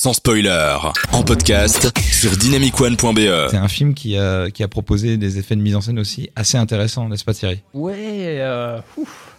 sans 0.00 0.12
spoiler, 0.12 0.76
en 1.12 1.24
podcast 1.24 1.90
sur 1.98 2.30
dynamicone.be. 2.36 3.48
C'est 3.50 3.56
un 3.56 3.66
film 3.66 3.94
qui 3.94 4.16
a, 4.16 4.48
qui 4.48 4.62
a 4.62 4.68
proposé 4.68 5.16
des 5.16 5.38
effets 5.38 5.56
de 5.56 5.60
mise 5.60 5.74
en 5.74 5.80
scène 5.80 5.98
aussi 5.98 6.30
assez 6.36 6.56
intéressants, 6.56 7.08
n'est-ce 7.08 7.24
pas 7.24 7.34
Thierry? 7.34 7.62
Ouais, 7.74 7.96
euh, 8.38 8.78
ouf. 8.96 9.34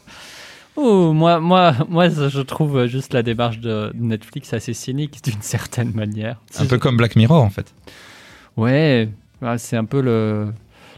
Oh, 0.75 1.13
moi, 1.13 1.39
moi, 1.39 1.73
moi, 1.87 2.09
je 2.09 2.41
trouve 2.41 2.87
juste 2.87 3.13
la 3.13 3.23
démarche 3.23 3.59
de 3.59 3.93
Netflix 3.95 4.51
assez 4.51 4.73
cynique 4.73 5.23
d'une 5.23 5.41
certaine 5.41 5.93
manière. 5.93 6.35
Un 6.59 6.65
peu 6.65 6.77
comme 6.77 6.97
Black 6.97 7.15
Mirror 7.15 7.41
en 7.41 7.49
fait. 7.49 7.73
Ouais, 8.57 9.07
ouais, 9.41 9.57
c'est 9.59 9.77
un 9.77 9.85
peu 9.85 10.01
le, 10.01 10.51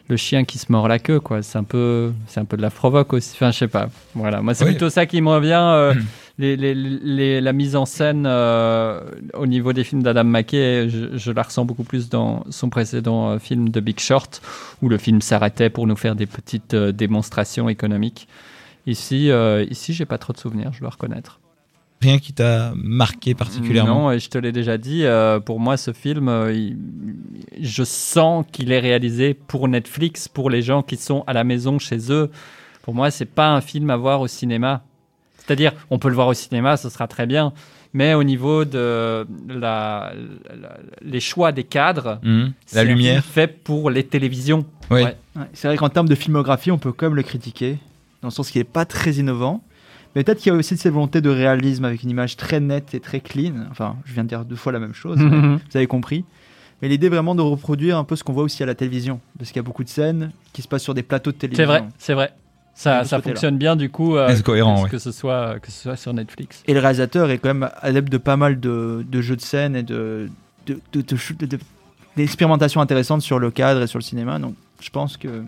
le 0.08 0.18
chien 0.18 0.44
qui 0.44 0.58
se 0.58 0.72
mord 0.72 0.88
la 0.88 0.98
queue, 0.98 1.20
quoi. 1.20 1.44
C'est 1.44 1.60
un 1.60 1.64
peu, 1.64 2.12
c'est 2.26 2.40
un 2.40 2.46
peu 2.46 2.58
de 2.58 2.64
la 2.64 2.72
provoque 2.72 3.14
aussi. 3.14 3.34
Enfin, 3.36 3.52
je 3.52 3.60
sais 3.60 3.68
pas. 3.68 3.90
Voilà, 4.16 4.42
moi, 4.42 4.56
c'est 4.56 4.64
Oui. 4.66 4.72
plutôt 4.72 4.90
ça 4.90 5.06
qui 5.06 5.22
me 5.22 5.30
revient. 5.30 5.54
euh, 5.62 5.94
les, 6.42 6.58
les- 6.58 6.74
les- 6.76 7.42
la 7.42 7.54
mise 7.54 7.76
en 7.76 7.86
scène 7.86 8.26
euh, 8.28 9.02
au 9.34 9.46
niveau 9.48 9.72
des 9.72 9.84
films 9.84 10.04
d'Adam 10.04 10.24
McKay, 10.26 10.90
je, 10.90 11.16
je 11.18 11.32
la 11.32 11.44
ressens 11.44 11.64
beaucoup 11.66 11.84
plus 11.86 12.10
dans 12.10 12.44
son 12.50 12.70
précédent 12.70 13.30
euh, 13.30 13.40
film 13.40 13.72
The 13.72 13.80
Big 13.80 14.00
Short, 14.00 14.42
où 14.82 14.90
le 14.90 14.98
film 14.98 15.22
s'arrêtait 15.22 15.70
pour 15.70 15.88
nous 15.88 15.96
faire 15.96 16.16
des 16.16 16.26
petites 16.26 16.74
euh, 16.74 16.92
démonstrations 16.92 17.70
économiques. 17.70 18.28
Ici, 18.88 19.30
euh, 19.32 19.64
ici, 19.70 19.94
j'ai 19.94 20.06
pas 20.06 20.18
trop 20.18 20.34
de 20.34 20.38
souvenirs, 20.40 20.72
je 20.74 20.80
dois 20.82 20.90
reconnaître. 20.90 21.40
Rien 22.02 22.18
qui 22.18 22.34
t'a 22.34 22.74
marqué 22.76 23.36
particulièrement? 23.36 24.02
Non, 24.06 24.12
et 24.12 24.18
je 24.20 24.28
te 24.28 24.40
l'ai 24.40 24.52
déjà 24.52 24.80
dit, 24.80 25.04
pour 25.46 25.60
moi, 25.60 25.78
ce 25.78 25.94
film, 25.94 26.32
il- 26.52 26.76
je 27.62 27.84
sens 27.84 28.44
qu'il 28.52 28.72
est 28.72 28.80
réalisé 28.80 29.36
pour 29.36 29.68
Netflix, 29.68 30.28
pour 30.28 30.50
les 30.50 30.64
gens 30.64 30.82
qui 30.82 30.98
sont 30.98 31.24
à 31.28 31.34
la 31.34 31.44
maison 31.44 31.78
chez 31.78 32.12
eux. 32.12 32.32
Pour 32.82 32.96
moi, 32.96 33.12
c'est 33.12 33.26
pas 33.26 33.52
un 33.52 33.62
film 33.62 33.92
à 33.92 33.98
voir 33.98 34.22
au 34.22 34.28
cinéma. 34.28 34.82
C'est-à-dire, 35.46 35.74
on 35.90 36.00
peut 36.00 36.10
le 36.10 36.16
voir 36.16 36.28
au 36.28 36.34
cinéma, 36.34 36.78
ce 36.78 36.90
sera 36.90 37.08
très 37.08 37.26
bien, 37.26 37.52
mais 37.94 38.14
au 38.14 38.24
niveau 38.24 38.64
de 38.66 39.26
la, 39.50 40.14
la- 40.50 40.78
les 41.02 41.20
choix 41.20 41.52
des 41.52 41.64
cadres, 41.64 42.20
c'est 42.66 42.76
La 42.78 42.84
lumière 42.84 43.24
fait 43.26 43.48
pour 43.48 43.90
les 43.90 44.04
télévisions. 44.04 44.66
Oui. 44.90 45.04
Ouais. 45.04 45.16
Ouais, 45.36 45.44
c'est 45.54 45.68
vrai 45.68 45.78
qu'en 45.78 45.90
termes 45.90 46.10
de 46.10 46.16
filmographie, 46.16 46.72
on 46.72 46.78
peut 46.78 46.92
quand 46.92 47.08
même 47.08 47.16
le 47.16 47.24
critiquer, 47.24 47.78
dans 48.22 48.28
le 48.28 48.34
sens 48.34 48.52
qu'il 48.52 48.60
n'est 48.60 48.66
pas 48.66 48.86
très 48.86 49.14
innovant. 49.14 49.64
Mais 50.16 50.24
peut-être 50.26 50.40
qu'il 50.40 50.52
y 50.52 50.56
a 50.56 50.58
aussi 50.60 50.76
cette 50.76 50.92
volonté 50.92 51.22
de 51.22 51.30
réalisme 51.30 51.86
avec 51.86 52.04
une 52.04 52.10
image 52.10 52.36
très 52.36 52.60
nette 52.60 52.94
et 52.94 53.00
très 53.00 53.22
clean. 53.22 53.54
Enfin, 53.72 53.96
je 54.06 54.14
viens 54.14 54.24
de 54.24 54.28
dire 54.30 54.44
deux 54.44 54.58
fois 54.58 54.74
la 54.74 54.80
même 54.80 54.94
chose, 54.94 55.18
mais 55.20 55.38
vous 55.48 55.78
avez 55.78 55.88
compris. 55.88 56.26
Mais 56.82 56.90
l'idée 56.90 57.08
vraiment 57.08 57.34
de 57.34 57.42
reproduire 57.42 57.98
un 57.98 58.04
peu 58.04 58.18
ce 58.18 58.24
qu'on 58.26 58.34
voit 58.34 58.44
aussi 58.44 58.62
à 58.62 58.66
la 58.66 58.76
télévision. 58.76 59.22
Parce 59.38 59.52
qu'il 59.52 59.58
y 59.58 59.60
a 59.60 59.64
beaucoup 59.64 59.86
de 59.86 59.90
scènes 59.90 60.32
qui 60.52 60.62
se 60.62 60.68
passent 60.68 60.84
sur 60.84 60.94
des 60.94 61.04
plateaux 61.04 61.32
de 61.32 61.38
C'est 61.40 61.48
télévision. 61.48 61.66
vrai, 61.68 61.84
c'est 61.98 62.14
vrai. 62.14 62.34
Ça, 62.74 63.04
ça 63.04 63.22
fonctionne 63.22 63.58
bien 63.58 63.76
du 63.76 63.90
coup, 63.90 64.16
euh, 64.16 64.36
cohérent, 64.42 64.78
que, 64.78 64.84
ouais. 64.86 64.90
que 64.90 64.98
ce 64.98 65.12
soit, 65.12 65.60
que 65.60 65.72
ce 65.72 65.82
soit 65.84 65.96
sur 65.98 66.14
Netflix. 66.14 66.64
Et 66.68 66.74
le 66.74 66.80
réalisateur 66.80 67.30
est 67.30 67.38
quand 67.38 67.50
même 67.54 67.70
adepte 67.82 68.12
de 68.12 68.18
pas 68.18 68.38
mal 68.38 68.60
de, 68.60 69.06
de 69.08 69.22
jeux 69.22 69.36
de 69.36 69.42
scène 69.42 69.76
et 69.76 69.84
de, 69.84 70.30
de, 70.66 70.80
de- 70.94 71.02
de- 71.02 71.16
de- 71.40 71.46
de- 71.46 71.60
d'expérimentations 72.18 72.82
intéressantes 72.82 73.22
sur 73.22 73.40
le 73.40 73.52
cadre 73.52 73.82
et 73.84 73.88
sur 73.88 74.00
le 74.00 74.04
cinéma. 74.04 74.40
Donc 74.40 74.56
je 74.82 74.90
pense 74.90 75.18
que 75.18 75.44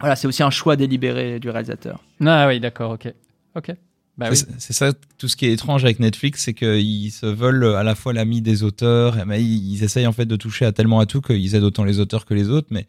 voilà, 0.00 0.14
c'est 0.16 0.28
aussi 0.28 0.42
un 0.42 0.50
choix 0.50 0.76
délibéré 0.76 1.40
du 1.40 1.48
réalisateur. 1.48 2.00
Ah 2.24 2.46
oui, 2.48 2.60
d'accord, 2.60 2.92
ok. 2.92 3.12
Ok. 3.56 3.72
Bah 4.18 4.26
oui. 4.30 4.36
C'est 4.36 4.48
c'est 4.60 4.72
ça, 4.72 4.92
tout 5.16 5.28
ce 5.28 5.36
qui 5.36 5.46
est 5.46 5.52
étrange 5.52 5.84
avec 5.84 6.00
Netflix, 6.00 6.42
c'est 6.44 6.54
qu'ils 6.54 7.12
se 7.12 7.24
veulent 7.26 7.76
à 7.76 7.82
la 7.84 7.94
fois 7.94 8.12
l'ami 8.12 8.42
des 8.42 8.62
auteurs, 8.64 9.16
mais 9.26 9.42
ils, 9.42 9.74
ils 9.74 9.84
essayent 9.84 10.06
en 10.08 10.12
fait 10.12 10.26
de 10.26 10.36
toucher 10.36 10.64
à 10.66 10.72
tellement 10.72 10.98
à 11.00 11.06
tout 11.06 11.20
qu'ils 11.20 11.54
aident 11.54 11.62
autant 11.62 11.84
les 11.84 11.98
auteurs 12.00 12.26
que 12.26 12.34
les 12.34 12.50
autres, 12.50 12.66
mais, 12.70 12.86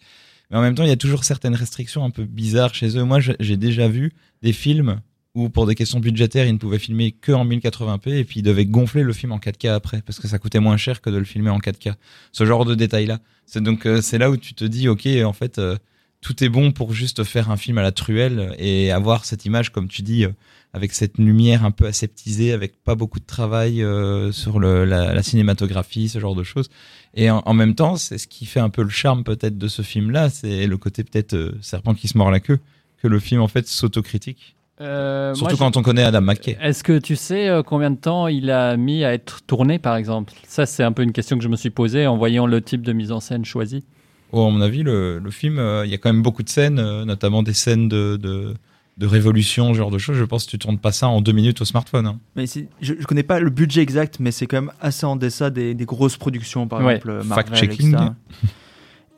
mais 0.49 0.57
en 0.57 0.61
même 0.61 0.75
temps, 0.75 0.83
il 0.83 0.89
y 0.89 0.93
a 0.93 0.97
toujours 0.97 1.23
certaines 1.23 1.55
restrictions 1.55 2.03
un 2.03 2.09
peu 2.09 2.23
bizarres 2.25 2.73
chez 2.73 2.97
eux. 2.97 3.03
Moi, 3.03 3.19
j'ai- 3.19 3.57
déjà 3.57 3.87
vu 3.87 4.13
des 4.41 4.53
films 4.53 4.99
où, 5.35 5.49
pour 5.49 5.67
des 5.67 5.75
questions 5.75 5.99
budgétaires, 5.99 6.47
ils 6.47 6.53
ne 6.53 6.57
pouvaient 6.57 6.79
filmer 6.79 7.11
que 7.11 7.31
en 7.31 7.45
1080p 7.45 8.19
et 8.19 8.23
puis 8.23 8.39
ils 8.39 8.43
devaient 8.43 8.65
gonfler 8.65 9.03
le 9.03 9.13
film 9.13 9.31
en 9.31 9.37
4K 9.39 9.65
après, 9.67 10.01
parce 10.01 10.19
que 10.19 10.27
ça 10.27 10.39
coûtait 10.39 10.59
moins 10.59 10.77
cher 10.77 11.01
que 11.01 11.09
de 11.09 11.17
le 11.17 11.23
filmer 11.25 11.49
en 11.51 11.59
4K. 11.59 11.93
Ce 12.31 12.45
genre 12.45 12.65
de 12.65 12.73
détails-là. 12.75 13.19
C'est 13.45 13.61
donc, 13.61 13.85
euh, 13.85 14.01
c'est 14.01 14.17
là 14.17 14.31
où 14.31 14.37
tu 14.37 14.53
te 14.55 14.65
dis, 14.65 14.87
ok, 14.87 15.07
en 15.23 15.33
fait, 15.33 15.59
euh, 15.59 15.77
tout 16.21 16.43
est 16.43 16.49
bon 16.49 16.71
pour 16.71 16.93
juste 16.93 17.23
faire 17.23 17.49
un 17.49 17.57
film 17.57 17.77
à 17.77 17.81
la 17.81 17.91
truelle 17.91 18.53
et 18.57 18.91
avoir 18.91 19.23
cette 19.25 19.45
image, 19.45 19.71
comme 19.71 19.87
tu 19.87 20.01
dis, 20.01 20.25
euh, 20.25 20.29
avec 20.73 20.91
cette 20.91 21.17
lumière 21.17 21.63
un 21.63 21.71
peu 21.71 21.87
aseptisée, 21.87 22.51
avec 22.51 22.83
pas 22.83 22.95
beaucoup 22.95 23.19
de 23.19 23.25
travail 23.25 23.81
euh, 23.81 24.31
sur 24.31 24.59
le, 24.59 24.85
la, 24.85 25.13
la 25.13 25.23
cinématographie, 25.23 26.09
ce 26.09 26.19
genre 26.19 26.35
de 26.35 26.43
choses. 26.43 26.69
Et 27.15 27.31
en, 27.31 27.41
en 27.45 27.53
même 27.53 27.73
temps, 27.73 27.95
c'est 27.95 28.17
ce 28.17 28.27
qui 28.27 28.45
fait 28.45 28.59
un 28.59 28.69
peu 28.69 28.83
le 28.83 28.89
charme 28.89 29.23
peut-être 29.23 29.57
de 29.57 29.67
ce 29.67 29.81
film-là, 29.81 30.29
c'est 30.29 30.67
le 30.67 30.77
côté 30.77 31.03
peut-être 31.03 31.33
euh, 31.33 31.57
serpent 31.61 31.93
qui 31.93 32.07
se 32.07 32.17
mord 32.17 32.31
la 32.31 32.39
queue, 32.39 32.59
que 33.01 33.07
le 33.07 33.19
film 33.19 33.41
en 33.41 33.47
fait 33.47 33.67
s'autocritique. 33.67 34.55
Euh, 34.81 35.33
Surtout 35.33 35.57
moi, 35.57 35.71
quand 35.71 35.77
on 35.77 35.81
connaît 35.81 36.03
Adam 36.03 36.21
McKay. 36.21 36.57
Est-ce 36.61 36.83
que 36.83 36.99
tu 36.99 37.15
sais 37.15 37.49
combien 37.65 37.91
de 37.91 37.97
temps 37.97 38.27
il 38.27 38.49
a 38.49 38.77
mis 38.77 39.03
à 39.03 39.13
être 39.13 39.41
tourné, 39.41 39.77
par 39.77 39.97
exemple? 39.97 40.31
Ça, 40.47 40.65
c'est 40.65 40.83
un 40.83 40.93
peu 40.93 41.03
une 41.03 41.11
question 41.11 41.37
que 41.37 41.43
je 41.43 41.49
me 41.49 41.57
suis 41.57 41.69
posée 41.69 42.07
en 42.07 42.15
voyant 42.17 42.45
le 42.45 42.61
type 42.61 42.81
de 42.81 42.93
mise 42.93 43.11
en 43.11 43.19
scène 43.19 43.43
choisi. 43.43 43.83
Oh, 44.31 44.45
à 44.47 44.49
mon 44.51 44.61
avis, 44.61 44.83
le, 44.83 45.19
le 45.19 45.31
film, 45.31 45.57
euh, 45.59 45.85
il 45.85 45.91
y 45.91 45.93
a 45.93 45.97
quand 45.97 46.11
même 46.11 46.21
beaucoup 46.21 46.43
de 46.43 46.49
scènes, 46.49 46.79
euh, 46.79 47.03
notamment 47.05 47.41
des 47.43 47.53
scènes 47.53 47.89
de, 47.89 48.15
de, 48.21 48.53
de 48.97 49.07
révolution, 49.07 49.73
ce 49.73 49.77
genre 49.77 49.91
de 49.91 49.97
choses. 49.97 50.17
Je 50.17 50.23
pense 50.23 50.45
que 50.45 50.51
tu 50.51 50.59
tournes 50.59 50.77
pas 50.77 50.91
ça 50.91 51.07
en 51.07 51.21
deux 51.21 51.31
minutes 51.31 51.61
au 51.61 51.65
smartphone. 51.65 52.05
hein. 52.05 52.19
Mais 52.35 52.45
je, 52.45 52.61
je 52.99 53.05
connais 53.05 53.23
pas 53.23 53.39
le 53.39 53.49
budget 53.49 53.81
exact, 53.81 54.19
mais 54.19 54.31
c'est 54.31 54.45
quand 54.45 54.57
même 54.61 54.71
assez 54.81 55.05
en 55.05 55.15
deçà 55.15 55.49
des, 55.49 55.73
des 55.73 55.85
grosses 55.85 56.17
productions, 56.17 56.67
par 56.67 56.81
Ouais. 56.81 56.97
exemple 56.97 57.23
Marvel, 57.25 57.45
Fact-checking. 57.55 57.95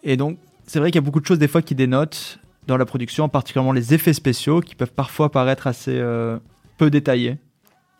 Et 0.03 0.17
donc, 0.17 0.37
c'est 0.65 0.79
vrai 0.79 0.89
qu'il 0.91 0.95
y 0.95 1.03
a 1.03 1.05
beaucoup 1.05 1.19
de 1.19 1.25
choses 1.25 1.39
des 1.39 1.47
fois 1.47 1.61
qui 1.61 1.75
dénotent 1.75 2.39
dans 2.67 2.77
la 2.77 2.85
production, 2.85 3.27
particulièrement 3.29 3.71
les 3.73 3.93
effets 3.93 4.13
spéciaux, 4.13 4.61
qui 4.61 4.75
peuvent 4.75 4.93
parfois 4.93 5.31
paraître 5.31 5.67
assez 5.67 5.95
euh, 5.97 6.37
peu 6.77 6.89
détaillés 6.89 7.37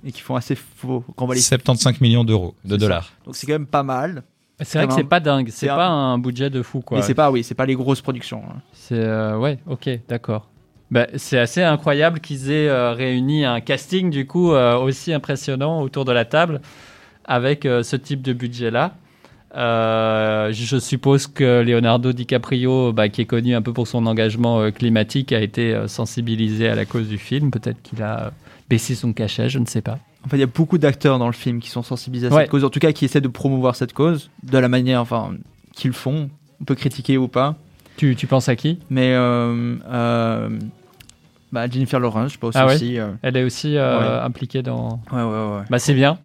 et 0.05 0.11
qui 0.11 0.21
font 0.21 0.35
assez 0.35 0.55
faux. 0.55 1.03
Quand 1.15 1.25
on 1.25 1.27
va 1.27 1.35
les... 1.35 1.41
75 1.41 1.99
millions 2.01 2.23
d'euros, 2.23 2.55
de 2.63 2.71
ça. 2.71 2.77
dollars. 2.77 3.11
Donc 3.25 3.35
c'est 3.35 3.45
quand 3.47 3.53
même 3.53 3.65
pas 3.67 3.83
mal, 3.83 4.23
C'est 4.61 4.77
vrai 4.79 4.87
que 4.87 4.93
c'est 4.93 5.03
pas 5.03 5.19
dingue, 5.19 5.49
c'est 5.51 5.69
un- 5.69 5.75
pas 5.75 5.87
un 5.87 6.17
budget 6.17 6.49
de 6.49 6.61
fou, 6.61 6.81
quoi. 6.81 6.97
mais 6.97 7.03
c'est 7.03 7.13
pas 7.15 7.31
oui, 7.31 7.43
c'est 7.43 7.55
pas 7.55 7.65
les 7.65 7.75
grosses 7.75 8.01
productions. 8.01 8.43
hein. 8.49 8.57
C'est 8.73 8.95
euh, 8.99 9.37
ouais, 9.37 9.59
ok, 9.67 9.89
d'accord. 10.07 10.47
Bah, 10.91 11.07
c'est 11.15 11.39
assez 11.39 11.63
incroyable 11.63 12.19
qu'ils 12.19 12.51
aient 12.51 12.67
euh, 12.67 12.91
réuni 12.93 13.45
un 13.45 13.61
casting 13.61 14.09
du 14.09 14.27
coup 14.27 14.51
euh, 14.51 14.75
aussi 14.77 15.13
impressionnant 15.13 15.81
autour 15.81 16.03
de 16.05 16.11
la 16.11 16.25
table 16.25 16.59
avec 17.25 17.63
ce 17.63 17.95
type 17.95 18.21
de 18.21 18.33
budget-là. 18.33 18.93
Euh, 19.55 20.51
je 20.53 20.77
suppose 20.79 21.27
que 21.27 21.61
Leonardo 21.61 22.13
DiCaprio, 22.13 22.93
bah, 22.93 23.09
qui 23.09 23.21
est 23.21 23.25
connu 23.25 23.53
un 23.53 23.61
peu 23.61 23.73
pour 23.73 23.87
son 23.87 24.05
engagement 24.05 24.71
climatique, 24.71 25.31
a 25.33 25.39
été 25.41 25.77
sensibilisé 25.87 26.67
à 26.69 26.75
la 26.75 26.85
cause 26.85 27.07
du 27.07 27.17
film. 27.17 27.51
Peut-être 27.51 27.81
qu'il 27.81 28.01
a 28.01 28.31
baissé 28.69 28.95
son 28.95 29.13
cachet, 29.13 29.49
je 29.49 29.59
ne 29.59 29.65
sais 29.65 29.81
pas. 29.81 29.99
Enfin, 30.25 30.37
il 30.37 30.39
y 30.39 30.43
a 30.43 30.47
beaucoup 30.47 30.77
d'acteurs 30.77 31.17
dans 31.19 31.25
le 31.27 31.33
film 31.33 31.59
qui 31.59 31.69
sont 31.69 31.81
sensibilisés 31.83 32.27
à 32.27 32.31
Ouais. 32.31 32.41
cette 32.43 32.51
cause, 32.51 32.63
en 32.63 32.69
tout 32.69 32.79
cas 32.79 32.91
qui 32.91 33.05
essaient 33.05 33.21
de 33.21 33.27
promouvoir 33.27 33.75
cette 33.75 33.93
cause 33.93 34.29
de 34.43 34.57
la 34.57 34.67
manière 34.69 35.01
enfin, 35.01 35.31
qu'ils 35.73 35.93
font. 35.93 36.29
On 36.59 36.63
peut 36.63 36.75
critiquer 36.75 37.17
ou 37.17 37.27
pas. 37.27 37.55
Tu, 37.97 38.15
tu 38.15 38.27
penses 38.27 38.47
à 38.47 38.55
qui? 38.55 38.77
Mais 38.91 39.13
euh, 39.13 39.75
euh, 39.91 40.49
bah, 41.51 41.67
Jennifer 41.69 41.99
Lawrence, 41.99 42.33
je 42.33 42.37
pense 42.37 42.55
Ah 42.55 42.67
ouais? 42.67 42.75
aussi. 42.75 42.99
euh, 42.99 43.11
Elle 43.23 43.35
est 43.35 43.43
aussi 43.43 43.73
Ouais. 43.73 43.79
impliquée 44.23 44.61
dans. 44.61 45.01
ouais, 45.11 45.21
ouais, 45.23 45.25
ouais. 45.57 45.63
Bah, 45.69 45.79
c'est 45.79 45.93
bien. 45.95 46.17